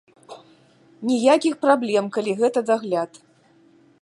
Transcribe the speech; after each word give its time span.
Ніякіх 1.09 1.53
праблем, 1.67 2.05
калі 2.17 2.31
гэта 2.41 2.59
дагляд. 2.71 3.11